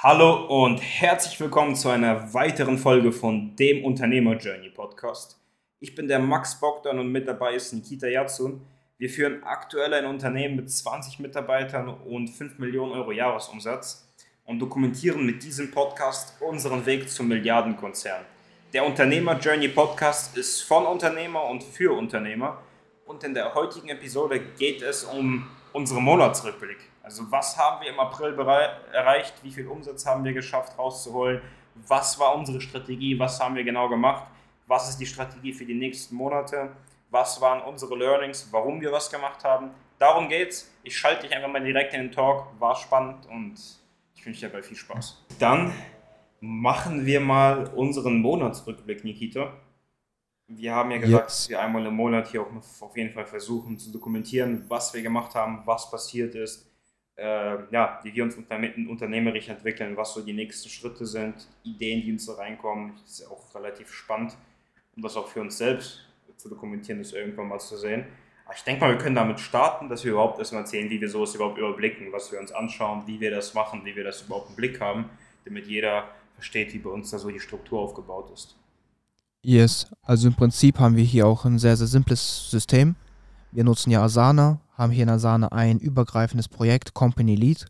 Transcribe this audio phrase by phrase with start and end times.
[0.00, 5.40] Hallo und herzlich willkommen zu einer weiteren Folge von dem Unternehmer Journey Podcast.
[5.80, 8.60] Ich bin der Max Bogdan und mit dabei ist Nikita Yatsun.
[8.96, 14.08] Wir führen aktuell ein Unternehmen mit 20 Mitarbeitern und 5 Millionen Euro Jahresumsatz
[14.44, 18.24] und dokumentieren mit diesem Podcast unseren Weg zum Milliardenkonzern.
[18.72, 22.62] Der Unternehmer Journey Podcast ist von Unternehmer und für Unternehmer
[23.04, 26.78] und in der heutigen Episode geht es um unsere Monatsrückblick.
[27.08, 28.36] Also was haben wir im April
[28.92, 31.40] erreicht, wie viel Umsatz haben wir geschafft rauszuholen,
[31.86, 34.24] was war unsere Strategie, was haben wir genau gemacht,
[34.66, 36.68] was ist die Strategie für die nächsten Monate,
[37.08, 39.70] was waren unsere Learnings, warum wir was gemacht haben.
[39.98, 40.70] Darum geht's.
[40.82, 43.54] Ich schalte dich einfach mal direkt in den Talk, war spannend und
[44.14, 45.24] ich wünsche dir dabei viel Spaß.
[45.38, 45.72] Dann
[46.40, 49.54] machen wir mal unseren Monatsrückblick, Nikita.
[50.46, 51.36] Wir haben ja gesagt, yes.
[51.38, 55.00] dass wir einmal im Monat hier auch auf jeden Fall versuchen zu dokumentieren, was wir
[55.00, 56.67] gemacht haben, was passiert ist,
[57.18, 62.26] ja, wie wir uns unternehmerisch entwickeln, was so die nächsten Schritte sind, Ideen, die uns
[62.26, 62.92] da reinkommen.
[63.02, 64.36] Das ist ja auch relativ spannend,
[64.96, 66.04] um das auch für uns selbst
[66.36, 68.04] zu dokumentieren, das irgendwann mal zu sehen.
[68.44, 71.10] Aber ich denke mal, wir können damit starten, dass wir überhaupt erstmal erzählen, wie wir
[71.10, 74.50] sowas überhaupt überblicken, was wir uns anschauen, wie wir das machen, wie wir das überhaupt
[74.50, 75.10] im Blick haben,
[75.44, 78.56] damit jeder versteht, wie bei uns da so die Struktur aufgebaut ist.
[79.42, 82.94] Yes, also im Prinzip haben wir hier auch ein sehr, sehr simples System.
[83.50, 87.66] Wir nutzen ja Asana, haben hier in Asana ein übergreifendes Projekt, Company Lead.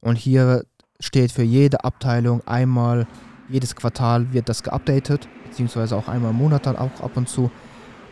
[0.00, 0.64] Und hier
[0.98, 3.06] steht für jede Abteilung einmal,
[3.48, 7.50] jedes Quartal wird das geupdatet, beziehungsweise auch einmal im Monat dann auch ab und zu.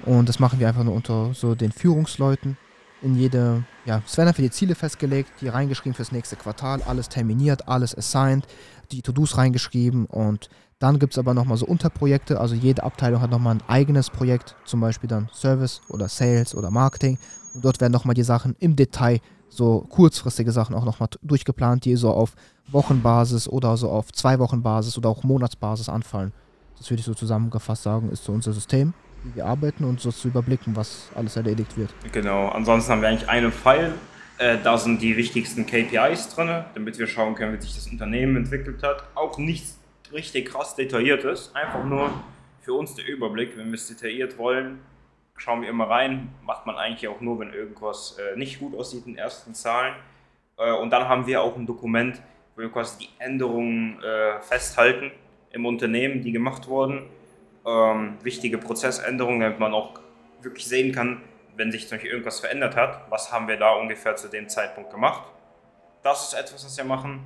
[0.05, 2.59] Und das machen wir einfach nur unter so den Führungsleuten.
[3.01, 7.09] In jede, ja, es werden einfach die Ziele festgelegt, die reingeschrieben fürs nächste Quartal, alles
[7.09, 8.47] terminiert, alles assigned,
[8.93, 13.31] die To-Dos reingeschrieben und dann gibt es aber nochmal so Unterprojekte, also jede Abteilung hat
[13.31, 17.19] nochmal ein eigenes Projekt, zum Beispiel dann Service oder Sales oder Marketing
[17.55, 21.97] und dort werden nochmal die Sachen im Detail, so kurzfristige Sachen auch nochmal durchgeplant, die
[21.97, 22.35] so auf
[22.69, 26.33] Wochenbasis oder so auf zwei Wochenbasis oder auch Monatsbasis anfallen.
[26.77, 30.11] Das würde ich so zusammengefasst sagen, ist so unser System, wie wir arbeiten und so
[30.11, 31.95] zu überblicken, was alles erledigt wird.
[32.13, 33.95] Genau, ansonsten haben wir eigentlich einen Pfeil,
[34.39, 38.37] äh, da sind die wichtigsten KPIs drin, damit wir schauen können, wie sich das Unternehmen
[38.37, 39.05] entwickelt hat.
[39.15, 39.79] Auch nichts
[40.13, 42.11] richtig krass detailliert ist, einfach nur
[42.63, 43.57] für uns der Überblick.
[43.57, 44.81] Wenn wir es detailliert wollen,
[45.37, 49.07] schauen wir immer rein, macht man eigentlich auch nur, wenn irgendwas äh, nicht gut aussieht
[49.07, 49.95] in ersten Zahlen.
[50.57, 52.21] Äh, und dann haben wir auch ein Dokument,
[52.55, 55.11] wo wir quasi die Änderungen äh, festhalten
[55.51, 57.07] im Unternehmen, die gemacht wurden.
[57.67, 60.01] Ähm, wichtige Prozessänderungen, damit man auch
[60.43, 61.23] wirklich sehen kann,
[61.57, 64.91] wenn sich zum Beispiel irgendwas verändert hat, was haben wir da ungefähr zu dem Zeitpunkt
[64.91, 65.23] gemacht.
[66.03, 67.25] Das ist etwas, was wir machen.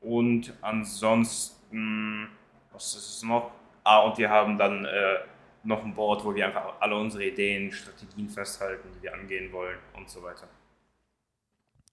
[0.00, 2.28] Und ansonsten,
[2.72, 3.50] was ist es noch?
[3.84, 5.18] Ah, und wir haben dann äh,
[5.66, 9.78] noch ein Board, wo wir einfach alle unsere Ideen, Strategien festhalten, die wir angehen wollen
[9.96, 10.48] und so weiter.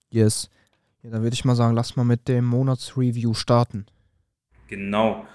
[0.10, 0.50] Yes.
[1.02, 3.86] Ja, dann würde ich mal sagen, lass mal mit dem Monatsreview starten.
[4.68, 5.26] Genau.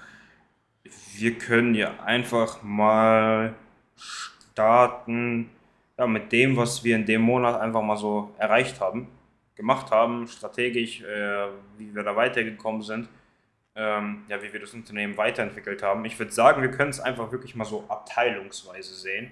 [1.15, 3.53] Wir können ja einfach mal
[3.97, 5.49] starten
[5.97, 9.07] ja, mit dem, was wir in dem Monat einfach mal so erreicht haben,
[9.55, 11.47] gemacht haben, strategisch, äh,
[11.77, 13.09] wie wir da weitergekommen sind
[13.79, 16.03] ähm, ja, wie wir das Unternehmen weiterentwickelt haben.
[16.03, 19.31] Ich würde sagen, wir können es einfach wirklich mal so abteilungsweise sehen,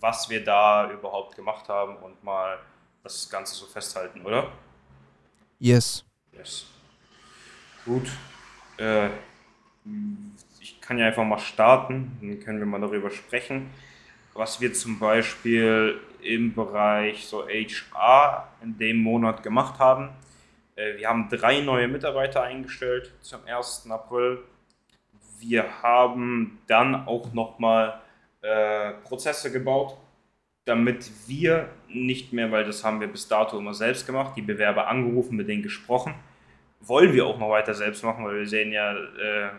[0.00, 2.60] was wir da überhaupt gemacht haben und mal
[3.02, 4.52] das Ganze so festhalten, oder?
[5.58, 6.04] Yes.
[6.30, 6.66] Yes.
[7.84, 8.08] Gut.
[8.76, 9.08] Äh,
[10.60, 13.68] ich kann ja einfach mal starten, dann können wir mal darüber sprechen,
[14.32, 20.10] was wir zum Beispiel im Bereich so HR in dem Monat gemacht haben.
[20.78, 23.90] Äh, wir haben drei neue Mitarbeiter eingestellt zum 1.
[23.90, 24.38] April.
[25.40, 28.00] Wir haben dann auch nochmal
[28.42, 29.96] äh, Prozesse gebaut,
[30.64, 34.88] damit wir nicht mehr, weil das haben wir bis dato immer selbst gemacht, die Bewerber
[34.88, 36.14] angerufen, mit denen gesprochen.
[36.80, 39.50] Wollen wir auch noch weiter selbst machen, weil wir sehen ja äh,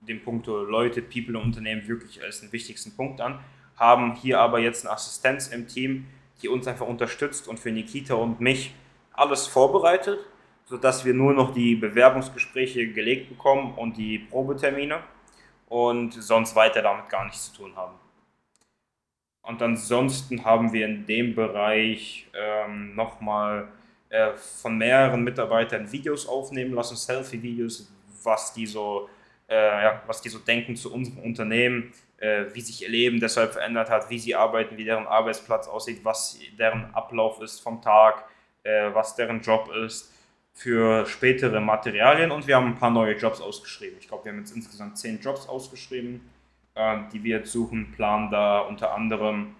[0.00, 3.40] den Punkt Leute, People und Unternehmen wirklich als den wichtigsten Punkt an.
[3.76, 6.06] Haben hier aber jetzt eine Assistenz im Team,
[6.42, 8.74] die uns einfach unterstützt und für Nikita und mich
[9.12, 10.18] alles vorbereitet
[10.66, 15.00] sodass wir nur noch die Bewerbungsgespräche gelegt bekommen und die Probetermine
[15.68, 17.94] und sonst weiter damit gar nichts zu tun haben.
[19.42, 23.68] Und ansonsten haben wir in dem Bereich ähm, nochmal
[24.08, 27.92] äh, von mehreren Mitarbeitern Videos aufnehmen lassen, Selfie-Videos,
[28.22, 29.10] was die so,
[29.48, 33.52] äh, ja, was die so denken zu unserem Unternehmen, äh, wie sich ihr Leben deshalb
[33.52, 38.24] verändert hat, wie sie arbeiten, wie deren Arbeitsplatz aussieht, was deren Ablauf ist vom Tag,
[38.62, 40.10] äh, was deren Job ist
[40.54, 43.98] für spätere Materialien und wir haben ein paar neue Jobs ausgeschrieben.
[44.00, 46.20] Ich glaube, wir haben jetzt insgesamt zehn Jobs ausgeschrieben,
[46.74, 49.56] äh, die wir jetzt suchen, planen da unter anderem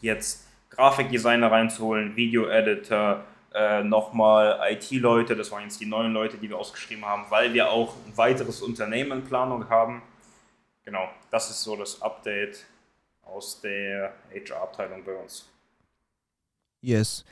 [0.00, 3.24] jetzt Grafikdesigner reinzuholen, Video-Editor,
[3.54, 7.70] äh, nochmal IT-Leute, das waren jetzt die neuen Leute, die wir ausgeschrieben haben, weil wir
[7.70, 10.02] auch ein weiteres Unternehmen in Planung haben.
[10.84, 12.66] Genau, das ist so das Update
[13.22, 15.48] aus der HR-Abteilung bei uns.
[16.80, 17.24] Yes.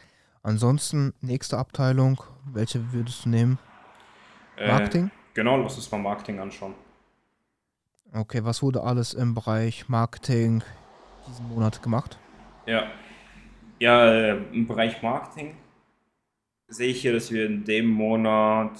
[0.46, 3.58] Ansonsten, nächste Abteilung, welche würdest du nehmen?
[4.56, 5.10] Äh, Marketing?
[5.34, 6.72] Genau, lass uns mal Marketing anschauen.
[8.12, 10.62] Okay, was wurde alles im Bereich Marketing
[11.26, 12.16] diesen Monat gemacht?
[12.64, 12.92] Ja,
[13.80, 15.56] ja äh, im Bereich Marketing
[16.68, 18.78] sehe ich hier, dass wir in dem Monat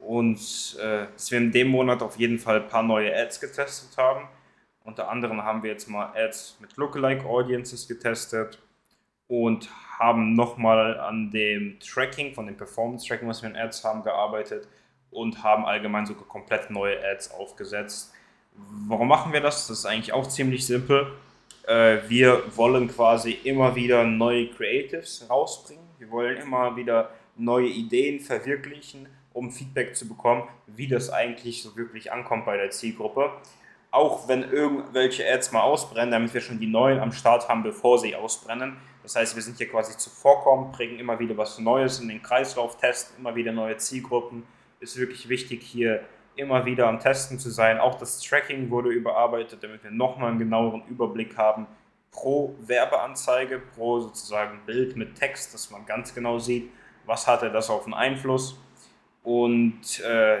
[0.00, 3.96] uns, äh, dass wir in dem Monat auf jeden Fall ein paar neue Ads getestet
[3.96, 4.26] haben.
[4.82, 8.58] Unter anderem haben wir jetzt mal Ads mit Lookalike Audiences getestet
[9.30, 14.02] und haben nochmal an dem Tracking, von dem Performance Tracking, was wir in Ads haben,
[14.02, 14.66] gearbeitet
[15.12, 18.12] und haben allgemein sogar komplett neue Ads aufgesetzt.
[18.88, 19.68] Warum machen wir das?
[19.68, 21.12] Das ist eigentlich auch ziemlich simpel.
[21.68, 25.84] Äh, wir wollen quasi immer wieder neue Creatives rausbringen.
[25.98, 31.76] Wir wollen immer wieder neue Ideen verwirklichen, um Feedback zu bekommen, wie das eigentlich so
[31.76, 33.30] wirklich ankommt bei der Zielgruppe.
[33.92, 38.00] Auch wenn irgendwelche Ads mal ausbrennen, damit wir schon die neuen am Start haben, bevor
[38.00, 38.76] sie ausbrennen.
[39.02, 42.76] Das heißt, wir sind hier quasi zuvorkommen, bringen immer wieder was Neues in den Kreislauf,
[42.76, 44.44] testen immer wieder neue Zielgruppen.
[44.80, 46.04] Ist wirklich wichtig, hier
[46.36, 47.78] immer wieder am Testen zu sein.
[47.78, 51.66] Auch das Tracking wurde überarbeitet, damit wir nochmal einen genaueren Überblick haben
[52.10, 56.70] pro Werbeanzeige, pro sozusagen Bild mit Text, dass man ganz genau sieht,
[57.06, 58.58] was hatte das auf einen Einfluss.
[59.22, 60.38] Und äh,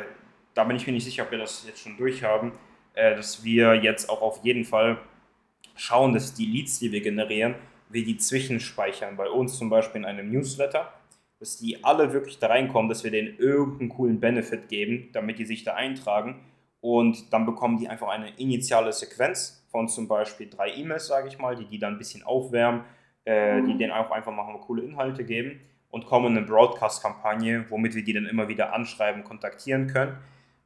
[0.54, 2.52] da bin ich mir nicht sicher, ob wir das jetzt schon durchhaben,
[2.94, 4.98] äh, dass wir jetzt auch auf jeden Fall
[5.76, 7.54] schauen, dass die Leads, die wir generieren,
[7.90, 9.16] wir die zwischenspeichern.
[9.16, 10.92] Bei uns zum Beispiel in einem Newsletter
[11.40, 15.46] dass die alle wirklich da reinkommen, dass wir denen irgendeinen coolen Benefit geben, damit die
[15.46, 16.38] sich da eintragen.
[16.82, 21.38] Und dann bekommen die einfach eine initiale Sequenz von zum Beispiel drei E-Mails, sage ich
[21.38, 22.82] mal, die die dann ein bisschen aufwärmen,
[23.24, 25.60] äh, die denen auch einfach mal coole Inhalte geben
[25.90, 30.18] und kommen in eine Broadcast-Kampagne, womit wir die dann immer wieder anschreiben, kontaktieren können.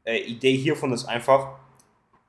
[0.03, 1.59] Äh, Idee hiervon ist einfach,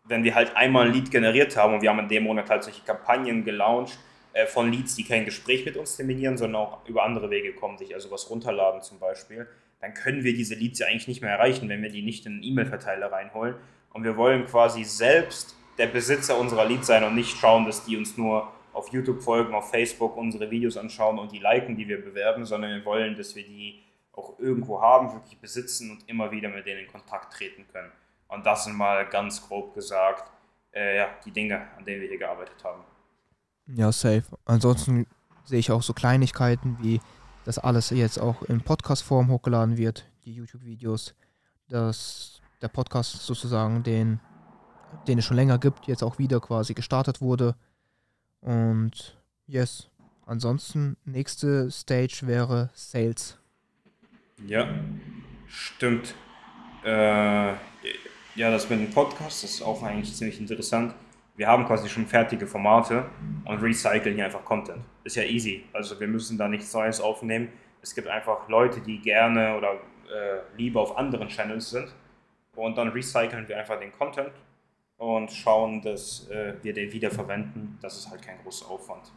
[0.03, 2.63] wenn wir halt einmal ein Lead generiert haben und wir haben in dem Monat halt
[2.63, 3.97] solche Kampagnen gelauncht,
[4.35, 7.77] äh, von Leads, die kein Gespräch mit uns terminieren, sondern auch über andere Wege kommen,
[7.77, 9.47] sich also was runterladen zum Beispiel,
[9.79, 12.33] dann können wir diese Leads ja eigentlich nicht mehr erreichen, wenn wir die nicht in
[12.33, 13.55] einen E-Mail-Verteiler reinholen.
[13.93, 17.95] Und wir wollen quasi selbst der Besitzer unserer Leads sein und nicht schauen, dass die
[17.95, 22.03] uns nur auf YouTube folgen, auf Facebook unsere Videos anschauen und die liken, die wir
[22.03, 26.49] bewerben, sondern wir wollen, dass wir die auch irgendwo haben, wirklich besitzen und immer wieder
[26.49, 27.91] mit denen in Kontakt treten können.
[28.27, 30.29] Und das sind mal ganz grob gesagt
[30.73, 32.83] äh, ja, die Dinge, an denen wir hier gearbeitet haben.
[33.67, 34.23] Ja, safe.
[34.45, 35.07] Ansonsten
[35.43, 37.01] sehe ich auch so Kleinigkeiten wie,
[37.45, 41.15] dass alles jetzt auch in Podcast-Form hochgeladen wird, die YouTube-Videos,
[41.69, 44.19] dass der Podcast sozusagen, den,
[45.07, 47.55] den es schon länger gibt, jetzt auch wieder quasi gestartet wurde.
[48.41, 49.17] Und
[49.47, 49.89] yes.
[50.27, 53.37] Ansonsten, nächste Stage wäre Sales.
[54.47, 54.67] Ja,
[55.47, 56.15] stimmt.
[56.83, 57.53] Äh,
[58.35, 60.93] ja, das mit dem Podcast ist auch eigentlich ziemlich interessant
[61.35, 63.05] wir haben quasi schon fertige Formate
[63.43, 64.83] und recyceln hier einfach Content.
[65.03, 65.65] Ist ja easy.
[65.73, 67.49] Also wir müssen da nichts Neues aufnehmen.
[67.81, 71.93] Es gibt einfach Leute, die gerne oder äh, lieber auf anderen Channels sind.
[72.55, 74.31] Und dann recyceln wir einfach den Content
[74.97, 77.77] und schauen, dass äh, wir den wiederverwenden.
[77.81, 79.11] Das ist halt kein großer Aufwand.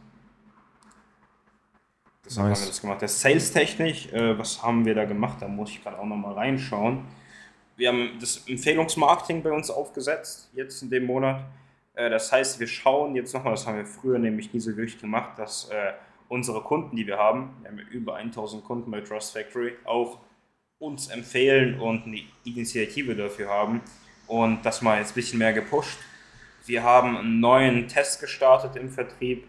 [2.25, 2.57] Deshalb nice.
[2.57, 3.01] haben wir das gemacht.
[3.01, 5.41] Das Sales-technisch, äh, was haben wir da gemacht?
[5.41, 7.05] Da muss ich gerade auch nochmal reinschauen.
[7.77, 11.45] Wir haben das Empfehlungsmarketing bei uns aufgesetzt, jetzt in dem Monat.
[11.99, 14.99] Äh, das heißt, wir schauen jetzt nochmal, das haben wir früher nämlich nie so wirklich
[14.99, 15.93] gemacht, dass äh,
[16.29, 20.19] unsere Kunden, die wir haben, wir haben über 1000 Kunden bei Trust Factory, auch
[20.79, 23.81] uns empfehlen und eine Initiative dafür haben
[24.27, 25.99] und das mal jetzt ein bisschen mehr gepusht.
[26.65, 29.45] Wir haben einen neuen Test gestartet im Vertrieb,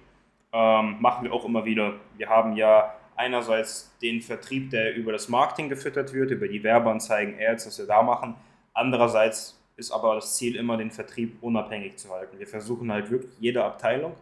[0.52, 1.95] ähm, machen wir auch immer wieder.
[2.16, 7.37] Wir haben ja einerseits den Vertrieb, der über das Marketing gefüttert wird, über die Werbeanzeigen,
[7.38, 8.35] Ads, was wir da machen.
[8.73, 12.38] Andererseits ist aber das Ziel immer, den Vertrieb unabhängig zu halten.
[12.38, 14.14] Wir versuchen halt wirklich jede Abteilung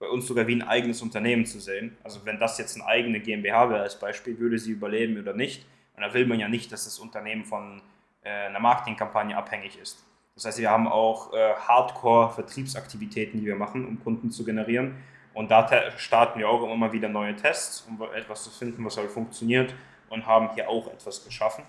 [0.00, 1.96] bei uns sogar wie ein eigenes Unternehmen zu sehen.
[2.02, 5.64] Also wenn das jetzt eine eigene GmbH wäre als Beispiel, würde sie überleben oder nicht.
[5.94, 7.80] Und da will man ja nicht, dass das Unternehmen von
[8.24, 10.04] äh, einer Marketingkampagne abhängig ist.
[10.34, 14.96] Das heißt, wir haben auch äh, Hardcore-Vertriebsaktivitäten, die wir machen, um Kunden zu generieren.
[15.34, 19.10] Und da starten wir auch immer wieder neue Tests, um etwas zu finden, was halt
[19.10, 19.72] funktioniert
[20.08, 21.64] und haben hier auch etwas geschaffen.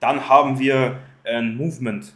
[0.00, 2.12] Dann haben wir ein Movement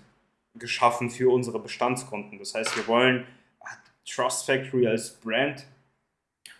[0.58, 2.38] geschaffen für unsere Bestandskunden.
[2.38, 3.26] Das heißt, wir wollen
[4.08, 5.66] Trust Factory als Brand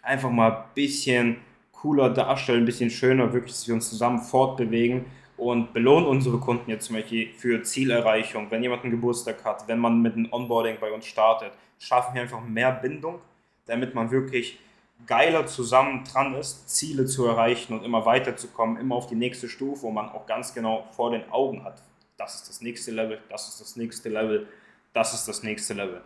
[0.03, 1.37] einfach mal ein bisschen
[1.73, 5.05] cooler darstellen, ein bisschen schöner, wirklich, dass wir uns zusammen fortbewegen
[5.37, 9.79] und belohnen unsere Kunden jetzt zum Beispiel für Zielerreichung, wenn jemand einen Geburtstag hat, wenn
[9.79, 13.21] man mit einem Onboarding bei uns startet, schaffen wir einfach mehr Bindung,
[13.67, 14.59] damit man wirklich
[15.07, 19.83] geiler zusammen dran ist, Ziele zu erreichen und immer weiterzukommen, immer auf die nächste Stufe,
[19.83, 21.83] wo man auch ganz genau vor den Augen hat.
[22.17, 24.49] Das ist das nächste Level, das ist das nächste Level,
[24.93, 26.03] das ist das nächste Level.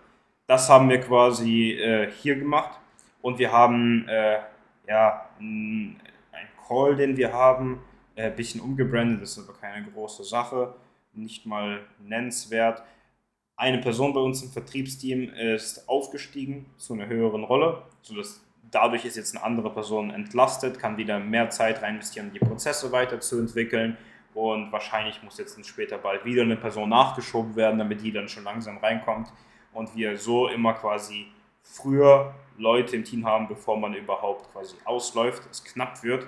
[0.46, 2.80] Das haben wir quasi äh, hier gemacht
[3.22, 4.40] und wir haben äh,
[4.88, 6.00] ja, ein
[6.66, 7.80] Call, den wir haben,
[8.16, 10.74] ein äh, bisschen umgebrandet, ist aber keine große Sache,
[11.12, 12.82] nicht mal nennenswert.
[13.56, 19.16] Eine Person bei uns im Vertriebsteam ist aufgestiegen zu einer höheren Rolle, sodass dadurch ist
[19.16, 23.96] jetzt eine andere Person entlastet, kann wieder mehr Zeit rein investieren, die Prozesse weiterzuentwickeln
[24.34, 28.44] und wahrscheinlich muss jetzt später bald wieder eine Person nachgeschoben werden, damit die dann schon
[28.44, 29.32] langsam reinkommt
[29.72, 31.26] und wir so immer quasi
[31.62, 36.26] früher Leute im Team haben, bevor man überhaupt quasi ausläuft, es knapp wird.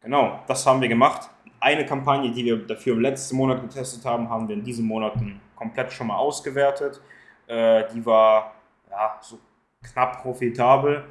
[0.00, 1.28] Genau, das haben wir gemacht.
[1.60, 5.40] Eine Kampagne, die wir dafür im letzten Monat getestet haben, haben wir in diesen Monaten
[5.54, 7.00] komplett schon mal ausgewertet.
[7.46, 8.54] Äh, die war
[8.90, 9.38] ja, so
[9.82, 11.04] knapp profitabel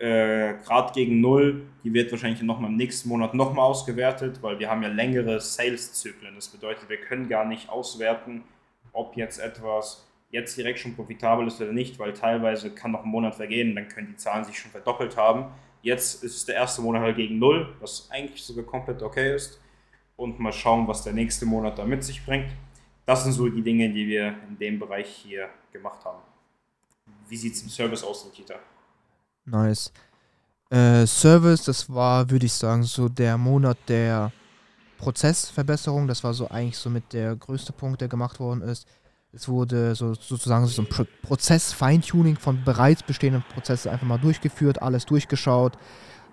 [0.00, 4.70] äh, Grad gegen Null, die wird wahrscheinlich nochmal im nächsten Monat nochmal ausgewertet, weil wir
[4.70, 6.34] haben ja längere Sales-Zyklen.
[6.34, 8.42] Das bedeutet, wir können gar nicht auswerten,
[8.92, 13.10] ob jetzt etwas jetzt direkt schon profitabel ist oder nicht, weil teilweise kann noch ein
[13.10, 15.46] Monat vergehen, dann können die Zahlen sich schon verdoppelt haben.
[15.82, 19.60] Jetzt ist der erste Monat halt gegen Null, was eigentlich sogar komplett okay ist.
[20.16, 22.50] Und mal schauen, was der nächste Monat da mit sich bringt.
[23.06, 26.22] Das sind so die Dinge, die wir in dem Bereich hier gemacht haben.
[27.28, 28.56] Wie sieht es im Service aus, Nikita?
[29.50, 29.92] Nice.
[30.70, 34.32] Äh, Service, das war, würde ich sagen, so der Monat der
[34.98, 36.06] Prozessverbesserung.
[36.06, 38.86] Das war so eigentlich so mit der größte Punkt, der gemacht worden ist.
[39.32, 44.82] Es wurde so, sozusagen so ein Pro Prozess-Feintuning von bereits bestehenden Prozessen einfach mal durchgeführt,
[44.82, 45.76] alles durchgeschaut.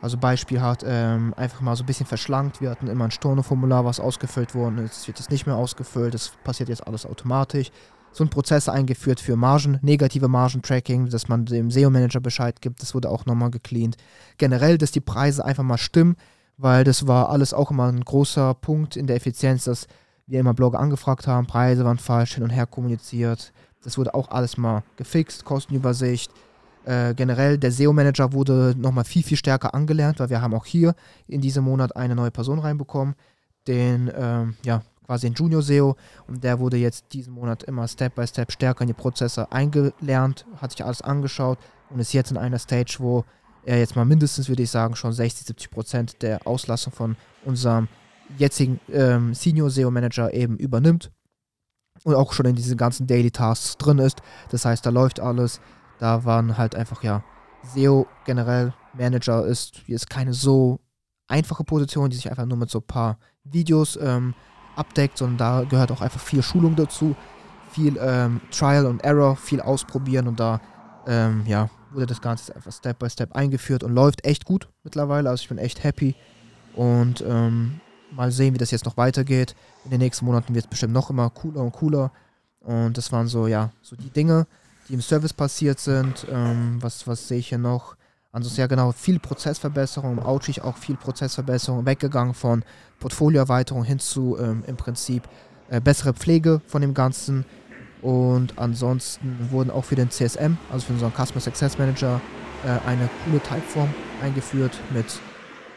[0.02, 2.62] Also Beispiel hat ähm, einfach mal so ein bisschen verschlankt.
[2.62, 4.98] Wir hatten immer ein Storno-Formular, was ausgefüllt worden ist.
[4.98, 6.14] Jetzt wird es nicht mehr ausgefüllt.
[6.14, 7.72] Das passiert jetzt alles automatisch
[8.18, 12.82] so ein Prozess eingeführt für Margen, negative Margentracking, dass man dem SEO-Manager Bescheid gibt.
[12.82, 13.96] Das wurde auch nochmal gecleant.
[14.40, 16.16] Generell, dass die Preise einfach mal stimmen,
[16.58, 19.86] weil das war alles auch immer ein großer Punkt in der Effizienz, dass
[20.26, 23.54] wir immer Blogger angefragt haben, Preise waren falsch hin und her kommuniziert.
[23.84, 26.32] Das wurde auch alles mal gefixt, Kostenübersicht.
[26.86, 30.96] Äh, generell, der SEO-Manager wurde nochmal viel, viel stärker angelernt, weil wir haben auch hier
[31.28, 33.14] in diesem Monat eine neue Person reinbekommen,
[33.68, 35.96] den ähm, ja, quasi ein Junior SEO
[36.28, 40.46] und der wurde jetzt diesen Monat immer Step by Step stärker in die Prozesse eingelernt,
[40.62, 41.58] hat sich alles angeschaut
[41.90, 43.24] und ist jetzt in einer Stage, wo
[43.66, 47.88] er jetzt mal mindestens, würde ich sagen, schon 60, 70 Prozent der Auslastung von unserem
[48.38, 51.12] jetzigen ähm, Senior SEO Manager eben übernimmt
[52.04, 54.22] und auch schon in diesen ganzen Daily Tasks drin ist.
[54.52, 55.60] Das heißt, da läuft alles.
[56.00, 57.24] Da waren halt einfach, ja,
[57.64, 60.80] SEO generell Manager ist, ist keine so
[61.28, 64.34] einfache Position, die sich einfach nur mit so ein paar Videos ähm,
[64.78, 67.16] abdeckt, sondern da gehört auch einfach viel Schulung dazu,
[67.72, 70.62] viel ähm, Trial und Error, viel ausprobieren und da
[71.06, 75.30] ähm, ja, wurde das Ganze einfach Step by Step eingeführt und läuft echt gut mittlerweile.
[75.30, 76.16] Also ich bin echt happy
[76.76, 77.80] und ähm,
[78.12, 79.56] mal sehen, wie das jetzt noch weitergeht.
[79.86, 82.12] In den nächsten Monaten wird es bestimmt noch immer cooler und cooler.
[82.60, 84.46] Und das waren so, ja, so die Dinge,
[84.88, 86.26] die im Service passiert sind.
[86.30, 87.96] Ähm, was, was sehe ich hier noch?
[88.32, 92.64] Ansonsten ja genau, viel Prozessverbesserung, im auch viel Prozessverbesserung, weggegangen von
[93.00, 95.24] Portfolioerweiterung hin zu ähm, im Prinzip
[95.70, 97.46] äh, bessere Pflege von dem Ganzen.
[98.02, 102.22] Und ansonsten wurden auch für den CSM, also für unseren Customer Success Manager,
[102.64, 105.06] äh, eine coole Typeform eingeführt mit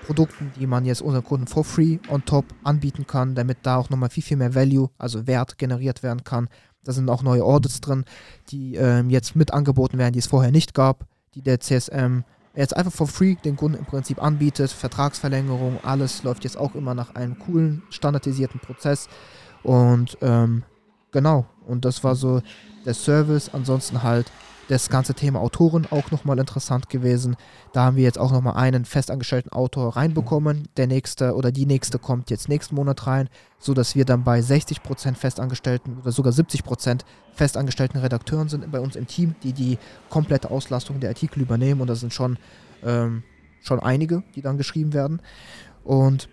[0.07, 3.91] Produkten, die man jetzt unseren Kunden for free on top anbieten kann, damit da auch
[3.91, 6.49] nochmal viel, viel mehr Value, also Wert generiert werden kann.
[6.83, 8.05] Da sind auch neue Audits drin,
[8.49, 12.23] die ähm, jetzt mit angeboten werden, die es vorher nicht gab, die der CSM
[12.55, 14.71] jetzt einfach for free den Kunden im Prinzip anbietet.
[14.71, 19.09] Vertragsverlängerung, alles läuft jetzt auch immer nach einem coolen, standardisierten Prozess.
[19.63, 20.65] Und ähm,
[21.13, 22.43] genau, und das war so
[22.85, 23.51] der Service.
[23.53, 24.31] Ansonsten halt
[24.71, 27.37] das ganze Thema Autoren auch nochmal interessant gewesen.
[27.73, 30.69] Da haben wir jetzt auch nochmal einen festangestellten Autor reinbekommen.
[30.77, 35.17] Der nächste oder die nächste kommt jetzt nächsten Monat rein, sodass wir dann bei 60%
[35.17, 37.01] festangestellten oder sogar 70%
[37.33, 39.77] festangestellten Redakteuren sind bei uns im Team, die die
[40.09, 41.81] komplette Auslastung der Artikel übernehmen.
[41.81, 42.39] Und das sind schon,
[42.85, 43.25] ähm,
[43.63, 45.21] schon einige, die dann geschrieben werden.
[45.83, 46.29] Und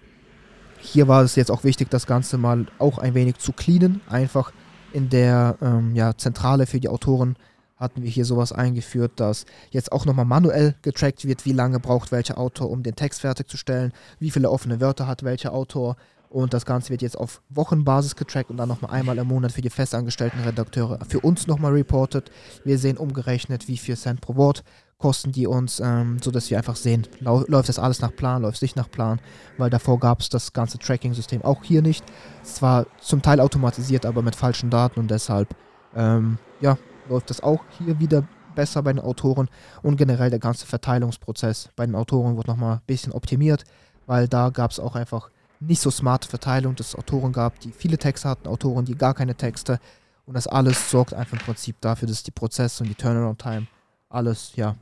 [0.78, 4.52] hier war es jetzt auch wichtig, das Ganze mal auch ein wenig zu cleanen, einfach
[4.94, 7.36] in der ähm, ja, Zentrale für die Autoren
[7.78, 12.12] hatten wir hier sowas eingeführt, dass jetzt auch nochmal manuell getrackt wird, wie lange braucht
[12.12, 15.96] welcher Autor, um den Text fertigzustellen, wie viele offene Wörter hat welcher Autor.
[16.30, 19.62] Und das Ganze wird jetzt auf Wochenbasis getrackt und dann nochmal einmal im Monat für
[19.62, 22.32] die festangestellten Redakteure für uns nochmal reportet.
[22.66, 24.64] Wir sehen umgerechnet, wie viel Cent pro Wort
[24.98, 28.62] kosten die uns, ähm, sodass wir einfach sehen, läuft das alles nach Plan, läuft es
[28.64, 29.20] nicht nach Plan,
[29.58, 32.04] weil davor gab es das ganze Tracking-System auch hier nicht.
[32.44, 35.56] Es war zum Teil automatisiert, aber mit falschen Daten und deshalb,
[35.96, 36.78] ähm, ja,
[37.10, 39.50] läuft das auch hier wieder besser bei den Autoren
[39.84, 43.64] und generell der ganze Verteilungsprozess bei den Autoren wird nochmal ein bisschen optimiert,
[44.08, 47.72] weil da gab es auch einfach nicht so smarte Verteilung, dass es Autoren gab, die
[47.72, 49.80] viele Texte hatten, Autoren, die gar keine Texte
[50.26, 53.68] und das alles sorgt einfach im Prinzip dafür, dass die Prozesse und die Turnaround-Time
[54.10, 54.76] alles, ja,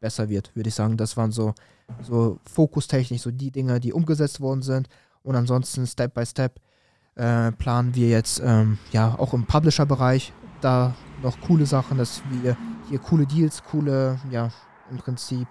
[0.00, 0.96] besser wird, würde ich sagen.
[0.96, 1.54] Das waren so,
[2.02, 4.88] so fokustechnisch so die Dinge, die umgesetzt worden sind
[5.22, 6.60] und ansonsten Step by Step
[7.16, 12.56] äh, planen wir jetzt ähm, ja auch im Publisher-Bereich da noch coole Sachen, dass wir
[12.88, 14.50] hier coole Deals, coole, ja,
[14.90, 15.46] im Prinzip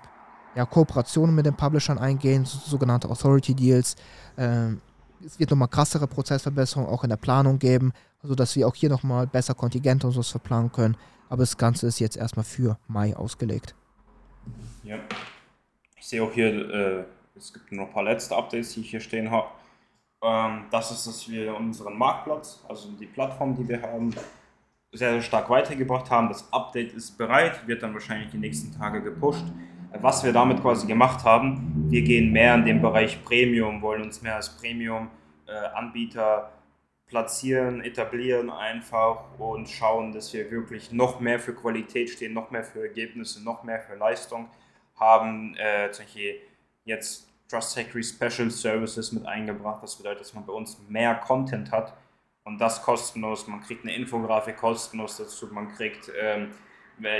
[0.55, 3.95] ja, Kooperationen mit den Publishern eingehen, sogenannte Authority Deals.
[4.37, 4.81] Ähm,
[5.25, 9.27] es wird nochmal krassere Prozessverbesserungen auch in der Planung geben, sodass wir auch hier nochmal
[9.27, 10.97] besser Kontingente und sowas verplanen können.
[11.29, 13.75] Aber das Ganze ist jetzt erstmal für Mai ausgelegt.
[14.83, 14.97] Ja.
[15.97, 17.03] Ich sehe auch hier, äh,
[17.35, 19.47] es gibt noch ein paar letzte Updates, die ich hier stehen habe.
[20.21, 24.13] Ähm, das ist, dass wir unseren Marktplatz, also die Plattform, die wir haben,
[24.91, 26.29] sehr, stark weitergebracht haben.
[26.29, 29.46] Das Update ist bereit, wird dann wahrscheinlich die nächsten Tage gepusht.
[30.01, 34.22] Was wir damit quasi gemacht haben, wir gehen mehr in den Bereich Premium, wollen uns
[34.22, 36.51] mehr als Premium-Anbieter
[37.08, 42.63] platzieren, etablieren einfach und schauen, dass wir wirklich noch mehr für Qualität stehen, noch mehr
[42.63, 44.48] für Ergebnisse, noch mehr für Leistung
[44.96, 45.55] haben.
[45.58, 46.36] Äh, zum Beispiel
[46.86, 49.81] jetzt Trust Factory Special Services mit eingebracht.
[49.81, 51.96] Das bedeutet, dass man bei uns mehr Content hat
[52.43, 53.48] und das kostenlos.
[53.48, 55.48] Man kriegt eine Infografik kostenlos dazu.
[55.48, 56.51] Man kriegt ähm,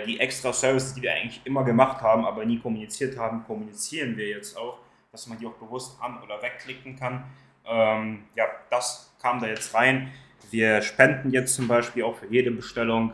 [0.06, 4.28] die extra Services, die wir eigentlich immer gemacht haben, aber nie kommuniziert haben, kommunizieren wir
[4.28, 4.80] jetzt auch,
[5.12, 7.24] dass man die auch bewusst an- oder wegklicken kann.
[7.66, 10.12] Ähm, ja, das kam da jetzt rein.
[10.52, 13.14] Wir spenden jetzt zum Beispiel auch für jede Bestellung.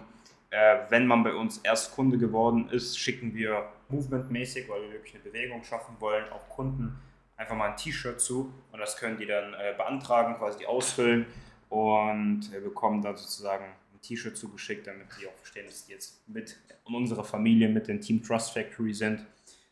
[0.49, 5.15] Äh, wenn man bei uns erst Kunde geworden ist, schicken wir movementmäßig, weil wir wirklich
[5.15, 6.97] eine Bewegung schaffen wollen, auch Kunden
[7.37, 11.25] einfach mal ein T-Shirt zu und das können die dann äh, beantragen, quasi ausfüllen
[11.75, 16.55] und bekommen dann sozusagen ein T-Shirt zugeschickt, damit die auch verstehen, dass die jetzt mit
[16.87, 19.25] in unserer Familie, mit dem Team Trust Factory sind.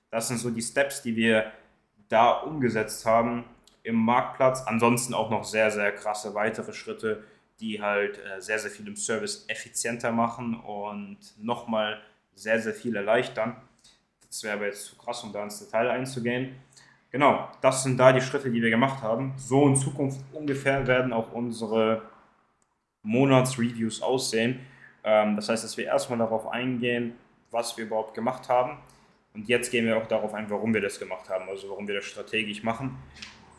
[0.10, 1.54] Das sind so die Steps, die wir
[2.10, 3.46] da umgesetzt haben
[3.84, 4.64] im Marktplatz.
[4.66, 7.24] Ansonsten auch noch sehr, sehr krasse weitere Schritte,
[7.62, 12.02] die halt äh, sehr, sehr viel im Service effizienter machen und nochmal
[12.36, 13.56] sehr, sehr viel erleichtern.
[14.28, 16.56] Das wäre aber jetzt zu krass, um da ins Detail einzugehen.
[17.14, 19.34] Genau, das sind da die Schritte, die wir gemacht haben.
[19.38, 22.02] So in Zukunft ungefähr werden auch unsere
[23.04, 24.62] Monatsreviews aussehen.
[25.04, 27.14] Ähm, das heißt, dass wir erstmal darauf eingehen,
[27.52, 28.80] was wir überhaupt gemacht haben.
[29.36, 31.94] Und jetzt gehen wir auch darauf ein, warum wir das gemacht haben, also warum wir
[31.94, 32.98] das strategisch machen,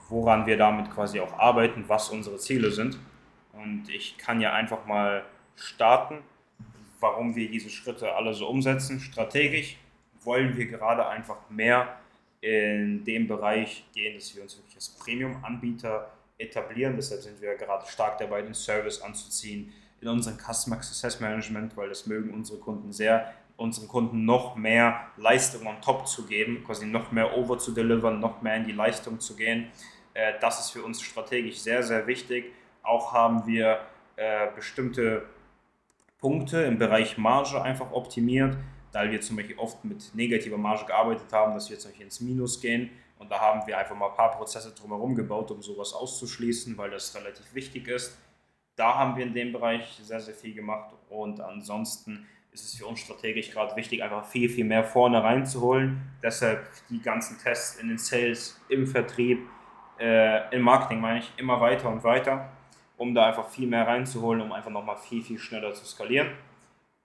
[0.09, 2.99] woran wir damit quasi auch arbeiten, was unsere Ziele sind.
[3.53, 6.19] Und ich kann ja einfach mal starten,
[6.99, 8.99] warum wir diese Schritte alle so umsetzen.
[8.99, 9.79] Strategisch
[10.25, 11.99] wollen wir gerade einfach mehr
[12.45, 16.95] in dem Bereich gehen, dass wir uns wirklich als Premium-Anbieter etablieren.
[16.95, 21.89] Deshalb sind wir gerade stark dabei, den Service anzuziehen in unserem Customer Success Management, weil
[21.89, 26.85] das mögen unsere Kunden sehr, unseren Kunden noch mehr Leistung on top zu geben, quasi
[26.85, 29.69] noch mehr over zu delivern, noch mehr in die Leistung zu gehen.
[30.13, 32.53] Äh, das ist für uns strategisch sehr, sehr wichtig.
[32.83, 33.81] Auch haben wir
[34.17, 35.25] äh, bestimmte
[36.19, 38.55] Punkte im Bereich Marge einfach optimiert,
[38.95, 42.21] da wir zum Beispiel oft mit negativer Marge gearbeitet haben, dass wir zum Beispiel ins
[42.21, 42.91] Minus gehen.
[43.19, 46.91] Und da haben wir einfach mal ein paar Prozesse drumherum gebaut, um sowas auszuschließen, weil
[46.91, 48.17] das relativ wichtig ist.
[48.77, 50.95] Da haben wir in dem Bereich sehr, sehr viel gemacht.
[51.09, 56.01] Und ansonsten ist es für uns strategisch gerade wichtig, einfach viel, viel mehr vorne reinzuholen.
[56.23, 59.41] Deshalb die ganzen Tests in den Sales, im Vertrieb,
[59.99, 62.49] äh, im Marketing meine ich, immer weiter und weiter,
[62.97, 66.29] um da einfach viel mehr reinzuholen, um einfach nochmal viel, viel schneller zu skalieren.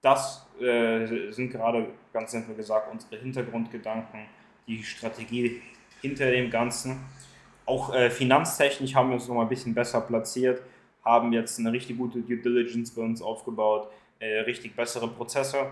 [0.01, 4.21] Das äh, sind gerade ganz simpel gesagt unsere Hintergrundgedanken,
[4.67, 5.61] die Strategie
[6.01, 7.05] hinter dem Ganzen.
[7.65, 10.61] Auch äh, finanztechnisch haben wir uns nochmal ein bisschen besser platziert,
[11.03, 15.67] haben jetzt eine richtig gute Due Diligence bei uns aufgebaut, äh, richtig bessere Prozesse,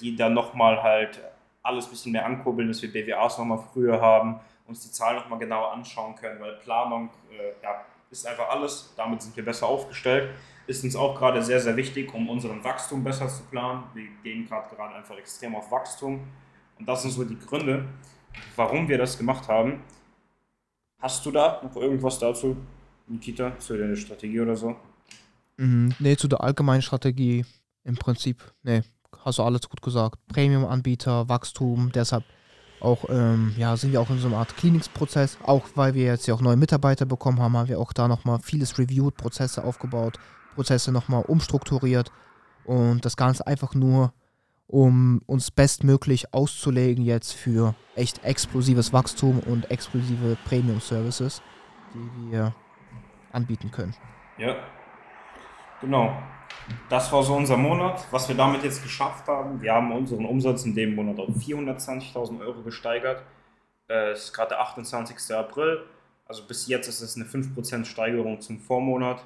[0.00, 1.20] die dann nochmal halt
[1.62, 5.38] alles ein bisschen mehr ankurbeln, dass wir BWAs nochmal früher haben, uns die Zahlen nochmal
[5.38, 10.30] genauer anschauen können, weil Planung äh, ja, ist einfach alles, damit sind wir besser aufgestellt.
[10.66, 13.84] Ist uns auch gerade sehr, sehr wichtig, um unseren Wachstum besser zu planen.
[13.94, 16.20] Wir gehen gerade gerade einfach extrem auf Wachstum
[16.78, 17.84] und das sind so die Gründe,
[18.56, 19.80] warum wir das gemacht haben.
[21.00, 22.56] Hast du da noch irgendwas dazu,
[23.06, 24.76] Nikita, zu der Strategie oder so?
[25.56, 27.44] Mhm, nee, zu der allgemeinen Strategie
[27.84, 28.82] im Prinzip, nee,
[29.24, 30.18] hast du alles gut gesagt.
[30.28, 32.24] Premium-Anbieter, Wachstum, deshalb
[32.80, 35.38] auch, ähm, ja, sind wir auch in so einer Art Klinikprozess.
[35.42, 38.38] Auch weil wir jetzt ja auch neue Mitarbeiter bekommen haben, haben wir auch da nochmal
[38.40, 40.18] vieles reviewed, Prozesse aufgebaut,
[40.56, 42.10] Prozesse nochmal umstrukturiert
[42.64, 44.12] und das Ganze einfach nur,
[44.66, 51.40] um uns bestmöglich auszulegen jetzt für echt explosives Wachstum und exklusive Premium-Services,
[51.94, 52.52] die wir
[53.30, 53.94] anbieten können.
[54.38, 54.56] Ja.
[55.80, 56.16] Genau.
[56.88, 58.04] Das war so unser Monat.
[58.10, 62.40] Was wir damit jetzt geschafft haben, wir haben unseren Umsatz in dem Monat auf 420.000
[62.40, 63.22] Euro gesteigert.
[63.88, 65.36] Äh, es ist gerade der 28.
[65.36, 65.84] April.
[66.26, 69.22] Also bis jetzt ist es eine 5% Steigerung zum Vormonat.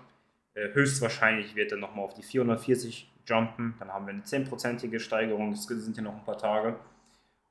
[0.60, 3.74] Äh, höchstwahrscheinlich wird er nochmal auf die 440 jumpen.
[3.78, 5.52] Dann haben wir eine 10%ige Steigerung.
[5.52, 6.76] Das sind ja noch ein paar Tage.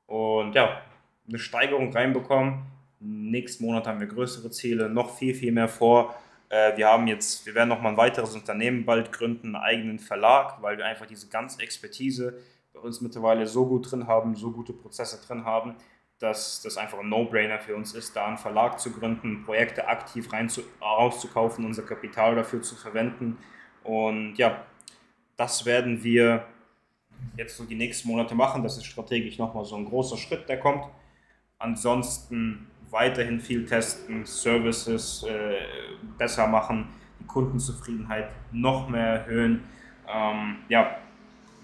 [0.06, 0.82] Und ja,
[1.28, 2.62] eine Steigerung reinbekommen.
[3.00, 6.14] Nächsten Monat haben wir größere Ziele, noch viel, viel mehr vor.
[6.50, 9.98] Äh, wir haben jetzt, wir werden noch mal ein weiteres Unternehmen bald gründen, einen eigenen
[9.98, 12.38] Verlag, weil wir einfach diese ganze Expertise
[12.72, 15.74] bei uns mittlerweile so gut drin haben, so gute Prozesse drin haben,
[16.20, 20.30] dass das einfach ein No-Brainer für uns ist, da einen Verlag zu gründen, Projekte aktiv
[20.32, 23.38] rein zu, rauszukaufen, unser Kapital dafür zu verwenden.
[23.82, 24.62] Und ja,
[25.36, 26.44] das werden wir
[27.38, 28.62] jetzt so die nächsten Monate machen.
[28.62, 30.84] Das ist strategisch nochmal so ein großer Schritt, der kommt.
[31.58, 35.60] Ansonsten weiterhin viel testen, Services äh,
[36.18, 39.64] besser machen, die Kundenzufriedenheit noch mehr erhöhen.
[40.06, 40.98] Ähm, ja,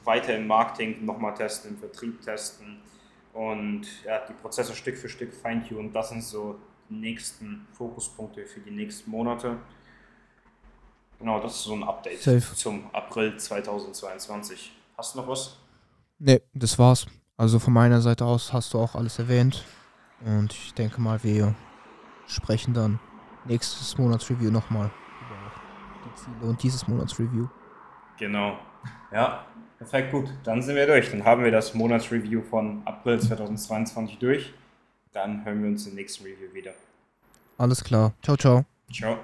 [0.04, 2.78] weiter im Marketing nochmal testen, im Vertrieb testen
[3.36, 5.92] und ja, die Prozesse Stück für Stück feintunen.
[5.92, 9.58] Das sind so die nächsten Fokuspunkte für die nächsten Monate.
[11.18, 12.54] Genau, das ist so ein Update Safe.
[12.54, 14.72] zum April 2022.
[14.96, 15.58] Hast du noch was?
[16.18, 17.06] Nee, das war's.
[17.36, 19.64] Also von meiner Seite aus hast du auch alles erwähnt.
[20.24, 21.54] Und ich denke mal, wir
[22.26, 22.98] sprechen dann
[23.44, 27.48] nächstes Monatsreview nochmal über die Ziele und dieses Monatsreview.
[28.18, 28.58] Genau.
[29.12, 29.44] Ja,
[29.78, 30.28] perfekt, gut.
[30.44, 31.10] Dann sind wir durch.
[31.10, 34.52] Dann haben wir das Monatsreview von April 2022 durch.
[35.12, 36.72] Dann hören wir uns im nächsten Review wieder.
[37.58, 38.12] Alles klar.
[38.22, 38.64] Ciao, ciao.
[38.92, 39.18] Ciao.